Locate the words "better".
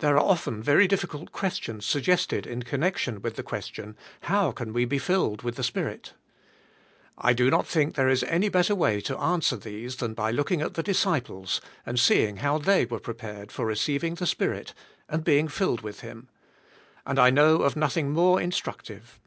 8.50-8.74